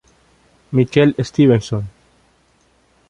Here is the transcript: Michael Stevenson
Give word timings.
Michael 0.71 1.13
Stevenson 1.23 1.85